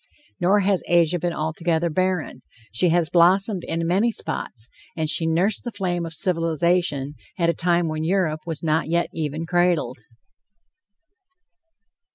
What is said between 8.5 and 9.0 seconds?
not